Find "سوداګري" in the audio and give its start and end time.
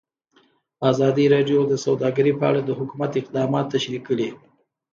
1.85-2.31